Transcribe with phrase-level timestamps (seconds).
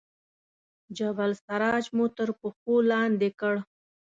[0.97, 3.53] جبل السراج مو تر پښو لاندې کړ.